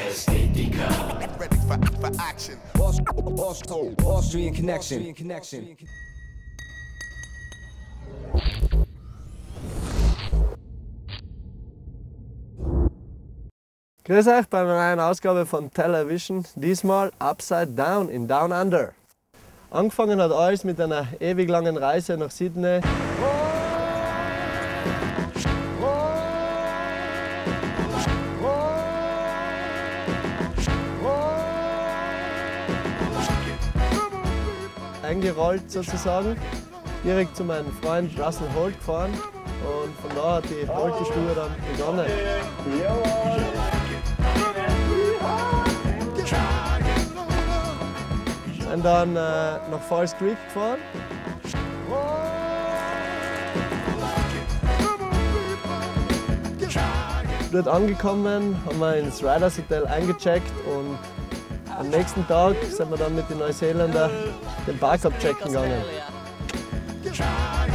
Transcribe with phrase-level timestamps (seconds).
[0.00, 2.56] Ready for, for action.
[2.78, 5.14] Austrian connection.
[5.14, 5.76] connection.
[14.04, 18.92] Grüß euch bei einer neuen Ausgabe von Television, diesmal Upside Down in Down Under.
[19.70, 22.80] Angefangen hat alles mit einer ewig langen Reise nach Sydney.
[35.10, 36.36] Eingerollt sozusagen,
[37.02, 42.06] direkt zu meinem Freund Russell Holt gefahren und von da hat die Holte-Stube dann begonnen.
[48.70, 50.78] Sind dann äh, nach Falls Creek gefahren.
[57.50, 60.96] Dort angekommen, haben wir ins Riders Hotel eingecheckt und
[61.80, 64.10] am nächsten Tag sind wir dann mit den Neuseeländern
[64.66, 65.82] den Park abchecken gegangen.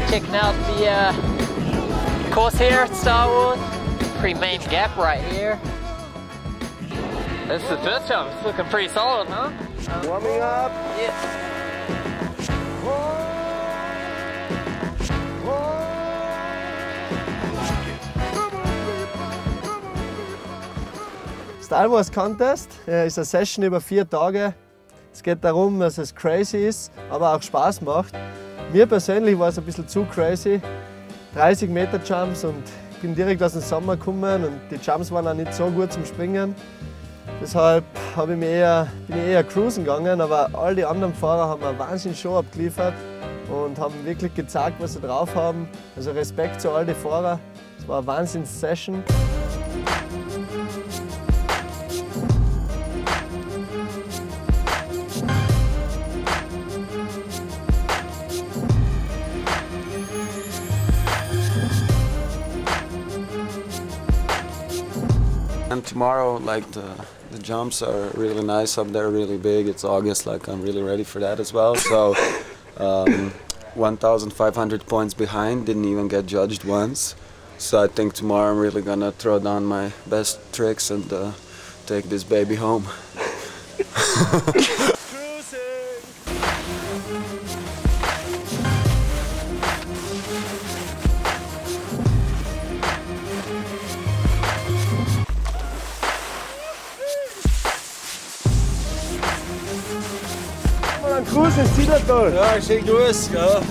[0.10, 1.14] Checking out the uh,
[2.32, 3.58] course here at Starwood.
[4.20, 5.60] Pretty main gap right here.
[7.48, 8.32] This is the first jump.
[8.32, 9.50] It's looking pretty solid, huh?
[10.06, 10.72] Warming up.
[11.00, 11.46] Yeah.
[21.66, 24.54] Star Wars Contest ist eine Session über vier Tage.
[25.12, 28.14] Es geht darum, dass es crazy ist, aber auch Spaß macht.
[28.72, 30.62] Mir persönlich war es ein bisschen zu crazy.
[31.34, 35.28] 30 Meter Jumps und ich bin direkt aus dem Sommer gekommen und die Jumps waren
[35.28, 36.54] auch nicht so gut zum Springen.
[37.42, 37.84] Deshalb
[38.16, 41.64] habe ich mich eher, bin ich eher cruisen gegangen, aber all die anderen Fahrer haben
[41.64, 42.94] eine wahnsinnig Show abgeliefert
[43.50, 45.68] und haben wirklich gezeigt, was sie drauf haben.
[45.96, 47.40] Also Respekt zu all den Fahrern.
[47.80, 49.04] Es war eine Wahnsinns-Session.
[65.76, 66.90] And tomorrow, like the,
[67.32, 69.68] the jumps are really nice up there, really big.
[69.68, 71.76] It's August, like I'm really ready for that as well.
[71.76, 72.16] So,
[72.78, 73.34] um,
[73.74, 77.14] 1,500 points behind, didn't even get judged once.
[77.58, 81.34] So I think tomorrow I'm really gonna throw down my best tricks and uh,
[81.88, 82.88] take this baby home.
[102.06, 102.34] Cruise ins Zillertal.
[102.34, 103.62] Ja, schön Gruß, ja.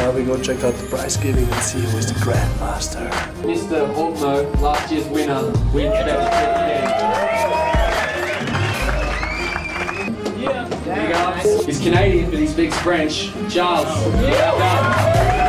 [0.00, 3.10] Now we go check out the prize giving and see who is the grandmaster.
[3.42, 3.86] Mr.
[3.94, 5.94] Holtmo, last year's winner, wins
[10.84, 11.64] Big ups.
[11.64, 13.32] He's Canadian, but he speaks French.
[13.48, 13.86] Charles.
[14.20, 15.43] Well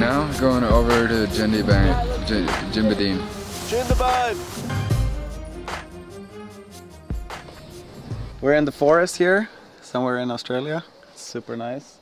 [0.00, 1.94] now going over to Jindy Bank,
[2.26, 3.18] J- Jimbadine.
[3.68, 4.38] Jindabyne.
[8.40, 9.50] We're in the forest here,
[9.82, 10.82] somewhere in Australia.
[11.12, 11.98] It's super nice.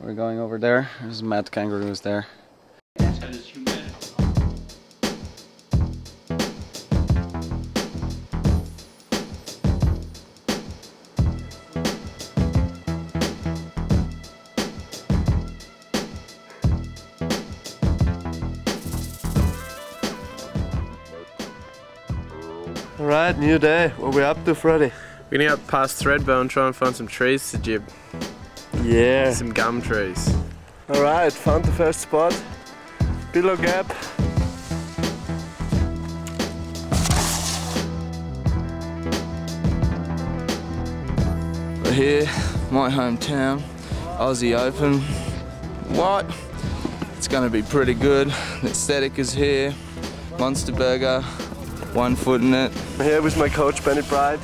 [0.00, 0.88] We're going over there.
[1.02, 2.26] There's mad kangaroos there.
[23.10, 23.88] Alright, new day.
[23.96, 24.92] What we up to, Freddy?
[25.28, 27.82] We're gonna out past Threadville and try and find some trees to jib.
[28.84, 29.32] Yeah.
[29.32, 30.32] Some gum trees.
[30.88, 32.40] Alright, found the first spot.
[33.32, 33.88] Pillow Gap.
[41.82, 42.26] We're here,
[42.70, 43.60] my hometown,
[44.18, 45.00] Aussie Open.
[45.96, 46.32] What?
[47.16, 48.28] It's gonna be pretty good.
[48.62, 49.74] The aesthetic is here.
[50.38, 51.24] Monster Burger,
[51.94, 52.72] one foot in it.
[52.96, 54.40] Here with my coach Benny Bride,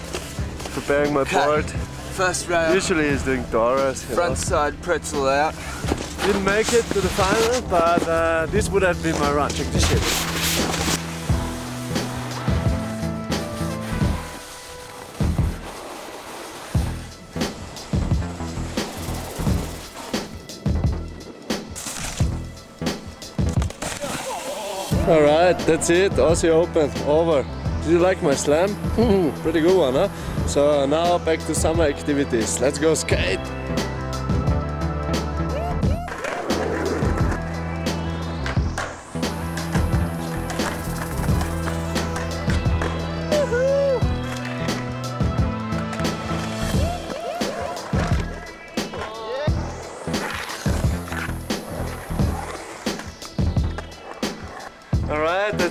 [0.73, 1.65] preparing my board.
[1.65, 2.75] First round.
[2.75, 4.03] Usually he's doing Doras.
[4.05, 4.23] you know.
[4.23, 5.55] front side pretzel out.
[6.25, 9.51] Didn't make it to the final, but uh, this would have been my run.
[9.51, 10.25] Check this shit.
[25.06, 26.11] Alright, that's it.
[26.12, 26.91] Aussie Open.
[27.06, 27.44] Over.
[27.82, 28.75] Did you like my slam?
[29.43, 30.08] Pretty good one, huh?
[30.49, 32.61] So uh, now back to summer activities.
[32.61, 33.38] Let's go skate.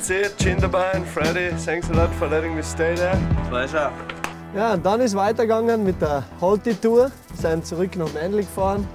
[0.07, 0.37] That's it.
[0.37, 3.17] Chinderbein, Freddy, thanks a lot for letting me stay there.
[3.49, 3.91] Pleasure.
[4.55, 7.11] Ja, und dann ist weitergegangen mit der Holti-Tour.
[7.29, 8.87] Wir sind zurück nach Manly gefahren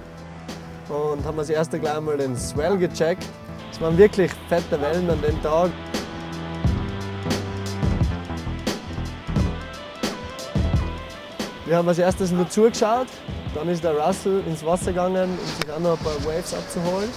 [0.89, 3.25] und haben als erstes gleich einmal den Swell gecheckt.
[3.71, 5.69] Es waren wirklich fette Wellen an dem Tag.
[11.65, 13.07] Wir haben als erstes nur zugeschaut,
[13.55, 17.09] dann ist der Russell ins Wasser gegangen, um sich auch noch ein paar Waves abzuholen.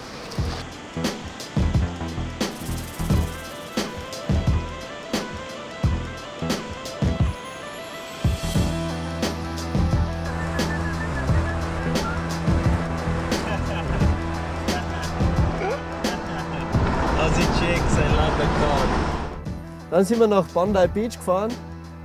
[19.95, 21.53] Dann sind wir nach Bondi Beach gefahren,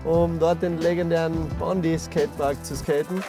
[0.06, 3.24] um dort den legendären Bondi Skatepark zu skaten.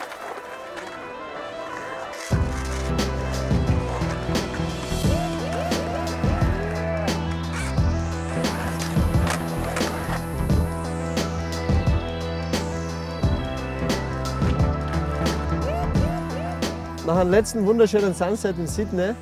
[17.07, 19.15] Nach einem letzten wunderschönen Sunset in Sydney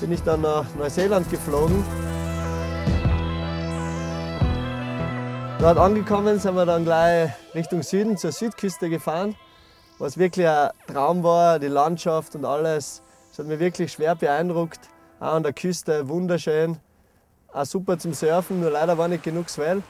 [0.00, 1.84] bin ich dann nach Neuseeland geflogen.
[5.60, 9.34] Dort angekommen sind wir dann gleich Richtung Süden zur Südküste gefahren,
[9.98, 13.02] was wirklich ein Traum war, die Landschaft und alles.
[13.30, 14.78] Das hat mich wirklich schwer beeindruckt.
[15.18, 16.78] Auch an der Küste wunderschön,
[17.52, 19.82] auch super zum Surfen, nur leider war nicht genug Swell.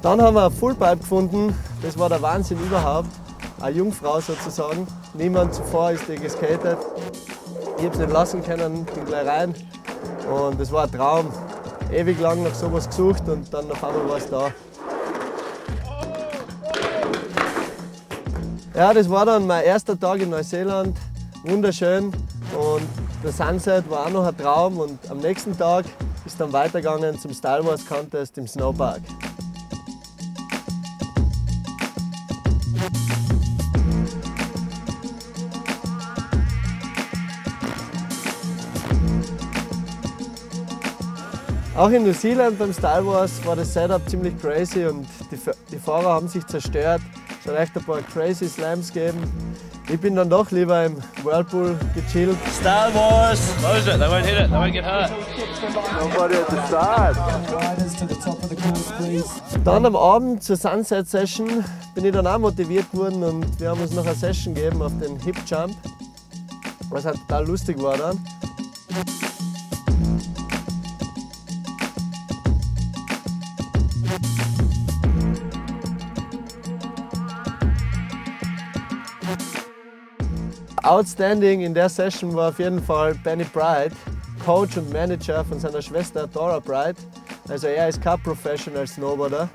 [0.00, 3.17] Dann haben wir eine Fullpipe gefunden, das war der Wahnsinn überhaupt.
[3.60, 4.86] Eine Jungfrau sozusagen.
[5.14, 6.78] Niemand zuvor ist die geskatet.
[7.76, 9.54] Ich habe es nicht lassen können, bin gleich rein.
[10.32, 11.32] Und das war ein Traum.
[11.90, 14.52] Ewig lang nach sowas gesucht und dann auf einmal war es da.
[18.74, 20.96] Ja, das war dann mein erster Tag in Neuseeland.
[21.44, 22.12] Wunderschön.
[22.54, 22.86] Und
[23.24, 24.78] der Sunset war auch noch ein Traum.
[24.78, 25.84] Und am nächsten Tag
[26.24, 29.00] ist dann weitergegangen zum Star Wars Contest im Snowpark.
[41.78, 45.38] Auch in New Zealand beim Star Wars war das Setup ziemlich crazy und die,
[45.70, 47.00] die Fahrer haben sich zerstört.
[47.40, 49.22] Es hat echt ein paar crazy Slams gegeben.
[49.88, 52.36] Ich bin dann doch lieber im Whirlpool gechillt.
[52.60, 53.38] Star Wars!
[53.60, 55.12] Close it, they won't hit it, they won't get hurt.
[56.00, 57.16] Nobody at the start.
[59.64, 61.64] Dann am Abend zur Sunset Session
[61.94, 64.92] bin ich dann auch motiviert worden und wir haben uns noch eine Session gegeben auf
[64.98, 65.76] den Hip Jump,
[66.90, 68.18] was halt total lustig war dann.
[80.88, 83.92] Outstanding in der Session war auf jeden Fall Benny Bright,
[84.42, 86.96] Coach und Manager von seiner Schwester Dora Bright.
[87.46, 89.50] Also er ist kein Professional Snowboarder,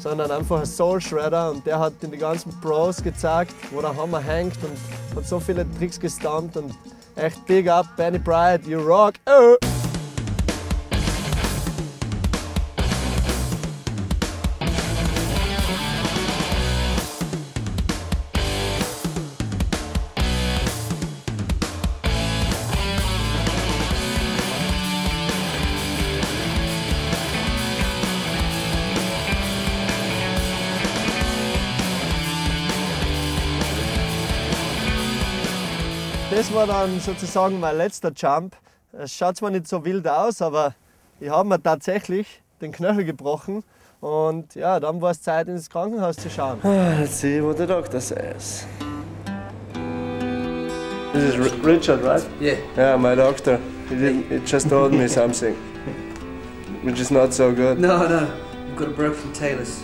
[0.00, 3.96] sondern einfach ein Soul Shredder und der hat in die ganzen Pros gezeigt, wo der
[3.96, 6.74] Hammer hängt und hat so viele Tricks gestammt und
[7.14, 9.14] echt big up Benny Bright, you rock!
[36.36, 38.56] Das war dann sozusagen mein letzter Jump.
[38.92, 40.74] Es schaut zwar nicht so wild aus, aber
[41.18, 43.64] ich habe mir tatsächlich den Knöchel gebrochen.
[44.02, 46.58] Und ja, dann war es Zeit, ins Krankenhaus zu schauen.
[46.62, 48.66] Let's see what the doctor says.
[51.14, 52.26] This is Richard, right?
[52.38, 52.58] Yeah.
[52.76, 53.58] Yeah, my doctor.
[53.88, 55.54] He, didn't, he just told me something,
[56.82, 57.78] which is not so good.
[57.78, 58.28] No, no.
[58.68, 59.82] You've got a broken talus.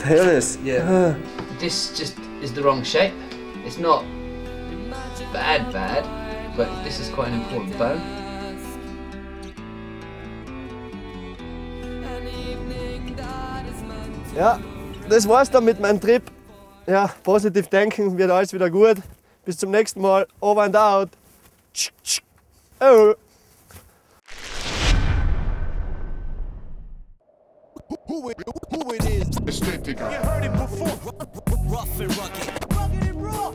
[0.00, 0.58] Talus?
[0.64, 1.14] Yeah.
[1.60, 3.14] this just is the wrong shape.
[3.64, 4.04] It's not
[5.32, 6.04] bad bad,
[6.56, 7.98] but this is quite an important bow.
[14.36, 14.58] Ja,
[15.08, 16.22] das war's dann mit meinem Trip.
[16.86, 18.98] Ja, positiv denken, wird alles wieder gut.
[19.44, 20.26] Bis zum nächsten Mal.
[20.40, 21.08] Over and out.
[22.80, 23.14] Oh.
[29.48, 30.00] Aesthetic.
[30.00, 30.88] You heard it before.
[31.66, 32.74] Rough and rugged.
[32.74, 33.52] Rugged and raw.